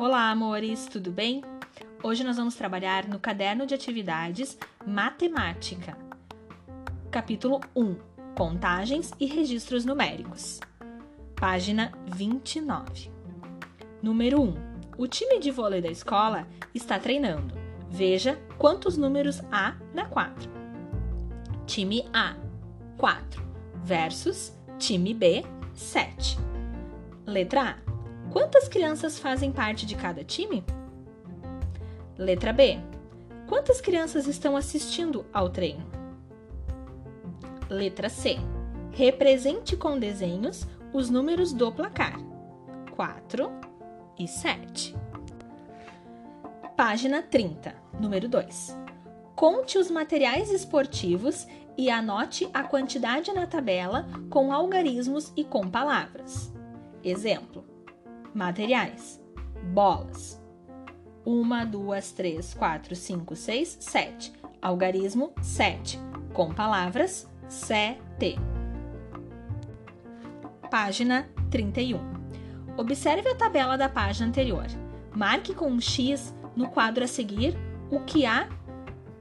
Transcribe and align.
Olá, 0.00 0.30
amores, 0.30 0.86
tudo 0.86 1.10
bem? 1.10 1.42
Hoje 2.04 2.22
nós 2.22 2.36
vamos 2.36 2.54
trabalhar 2.54 3.08
no 3.08 3.18
caderno 3.18 3.66
de 3.66 3.74
atividades 3.74 4.56
Matemática, 4.86 5.98
capítulo 7.10 7.60
1 7.74 7.96
Contagens 8.36 9.12
e 9.18 9.26
registros 9.26 9.84
numéricos, 9.84 10.60
página 11.34 11.90
29. 12.14 13.10
Número 14.00 14.40
1 14.40 14.54
O 14.96 15.08
time 15.08 15.40
de 15.40 15.50
vôlei 15.50 15.82
da 15.82 15.90
escola 15.90 16.46
está 16.72 16.96
treinando. 17.00 17.52
Veja 17.90 18.40
quantos 18.56 18.96
números 18.96 19.42
há 19.50 19.74
na 19.92 20.04
quadra. 20.04 20.48
Time 21.66 22.08
A 22.12 22.36
4 22.98 23.42
versus 23.82 24.56
time 24.78 25.12
B 25.12 25.44
7. 25.74 26.38
Letra 27.26 27.70
A 27.70 27.87
Quantas 28.32 28.68
crianças 28.68 29.18
fazem 29.18 29.50
parte 29.50 29.86
de 29.86 29.94
cada 29.94 30.22
time? 30.22 30.62
Letra 32.16 32.52
B. 32.52 32.78
Quantas 33.46 33.80
crianças 33.80 34.26
estão 34.26 34.54
assistindo 34.54 35.24
ao 35.32 35.48
treino? 35.48 35.86
Letra 37.70 38.10
C. 38.10 38.36
Represente 38.92 39.76
com 39.76 39.98
desenhos 39.98 40.66
os 40.92 41.08
números 41.08 41.52
do 41.52 41.72
placar: 41.72 42.18
4 42.94 43.50
e 44.18 44.28
7. 44.28 44.94
Página 46.76 47.22
30, 47.22 47.74
número 47.98 48.28
2. 48.28 48.76
Conte 49.34 49.78
os 49.78 49.90
materiais 49.90 50.50
esportivos 50.50 51.46
e 51.78 51.88
anote 51.88 52.48
a 52.52 52.62
quantidade 52.62 53.32
na 53.32 53.46
tabela 53.46 54.06
com 54.28 54.52
algarismos 54.52 55.32
e 55.36 55.44
com 55.44 55.66
palavras. 55.68 56.52
Exemplo: 57.02 57.64
Materiais: 58.34 59.20
bolas. 59.72 60.40
Uma, 61.24 61.64
duas, 61.64 62.12
três, 62.12 62.54
quatro, 62.54 62.96
cinco, 62.96 63.36
seis, 63.36 63.76
sete. 63.80 64.32
Algarismo 64.60 65.32
7. 65.40 65.98
Com 66.32 66.52
palavras 66.52 67.28
sete. 67.48 68.38
Página 70.70 71.28
31. 71.50 72.00
Observe 72.76 73.28
a 73.28 73.34
tabela 73.34 73.76
da 73.76 73.88
página 73.88 74.28
anterior. 74.28 74.66
Marque 75.14 75.54
com 75.54 75.68
um 75.68 75.80
X 75.80 76.34
no 76.54 76.68
quadro 76.68 77.04
a 77.04 77.08
seguir 77.08 77.56
o 77.90 78.00
que 78.00 78.26
há 78.26 78.48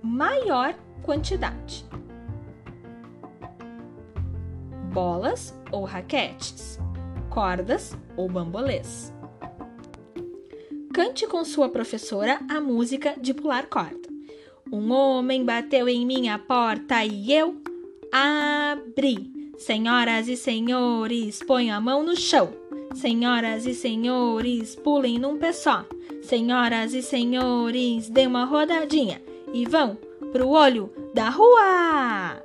maior 0.02 0.76
quantidade: 1.02 1.86
bolas 4.92 5.58
ou 5.72 5.86
raquetes 5.86 6.80
cordas 7.38 7.96
ou 8.16 8.28
bambolês. 8.28 9.14
Cante 10.92 11.28
com 11.28 11.46
sua 11.46 11.70
professora 11.70 12.40
a 12.50 12.60
música 12.60 13.14
de 13.16 13.32
pular 13.32 13.68
corda. 13.68 14.10
Um 14.72 14.92
homem 14.92 15.46
bateu 15.46 15.88
em 15.88 16.04
minha 16.04 16.40
porta 16.40 17.06
e 17.06 17.32
eu 17.32 17.56
abri. 18.12 19.52
Senhoras 19.56 20.28
e 20.28 20.36
senhores, 20.36 21.44
põe 21.44 21.70
a 21.70 21.80
mão 21.80 22.02
no 22.02 22.16
chão. 22.16 22.50
Senhoras 22.96 23.68
e 23.68 23.76
senhores, 23.76 24.76
pulem 24.76 25.20
num 25.20 25.38
pé 25.38 25.52
só. 25.52 25.86
Senhoras 26.24 26.96
e 26.96 27.04
senhores, 27.04 28.10
dê 28.10 28.26
uma 28.26 28.46
rodadinha 28.46 29.22
e 29.54 29.64
vão 29.64 29.96
pro 30.32 30.50
olho 30.50 30.92
da 31.14 31.30
rua. 31.30 32.42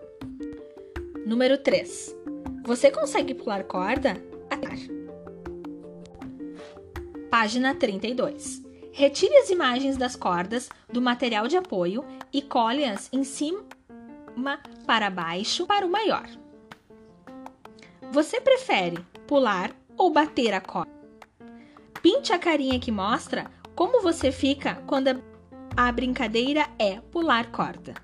Número 1.24 1.56
3. 1.56 2.14
Você 2.66 2.90
consegue 2.90 3.32
pular 3.32 3.64
corda? 3.64 4.20
Página 7.30 7.74
32. 7.74 8.62
Retire 8.92 9.34
as 9.38 9.48
imagens 9.48 9.96
das 9.96 10.14
cordas 10.14 10.68
do 10.92 11.00
material 11.00 11.48
de 11.48 11.56
apoio 11.56 12.04
e 12.32 12.42
colhe-as 12.42 13.08
em 13.12 13.24
cima 13.24 13.64
para 14.86 15.08
baixo 15.08 15.66
para 15.66 15.86
o 15.86 15.90
maior. 15.90 16.28
Você 18.10 18.40
prefere 18.40 18.98
pular 19.26 19.74
ou 19.96 20.10
bater 20.10 20.52
a 20.52 20.60
corda? 20.60 20.92
Pinte 22.02 22.32
a 22.32 22.38
carinha 22.38 22.78
que 22.78 22.92
mostra 22.92 23.50
como 23.74 24.02
você 24.02 24.30
fica 24.30 24.82
quando 24.86 25.22
a 25.74 25.90
brincadeira 25.90 26.68
é 26.78 27.00
pular 27.00 27.50
corda. 27.50 27.94